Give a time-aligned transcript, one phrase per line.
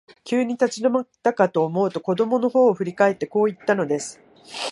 [0.23, 4.19] 急に立ち止まったかと思うと、子供のほうを振り返って、こう言ったのです。